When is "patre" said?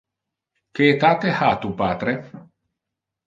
1.83-2.15